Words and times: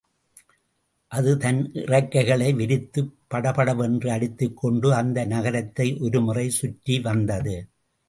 அது 1.11 1.37
தன் 1.37 1.71
இறக்கைகளை 1.73 2.55
விரித்துப் 2.55 3.13
படபடவென்று 3.27 4.11
அடித்துக் 4.11 4.57
கொண்டு 4.57 4.93
அந்த 4.93 5.25
நகரத்தை 5.25 5.97
ஒருமுறை 5.99 6.51
சுற்றிவந்தது. 6.61 7.57